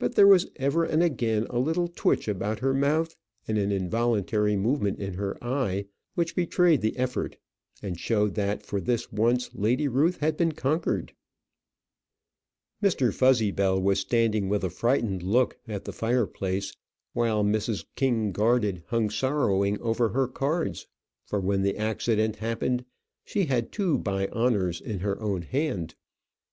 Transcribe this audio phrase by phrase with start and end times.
[0.00, 3.14] But there was ever and again a little twitch about her mouth,
[3.46, 5.84] and an involuntary movement in her eye
[6.16, 7.36] which betrayed the effort,
[7.80, 11.14] and showed that for this once Lady Ruth had conquered.
[12.82, 13.14] Mr.
[13.14, 16.74] Fuzzybell was standing with a frightened look at the fireplace;
[17.12, 17.84] while Mrs.
[17.94, 20.88] King Garded hung sorrowing over her cards,
[21.24, 22.84] for when the accident happened
[23.24, 25.94] she had two by honours in her own hand.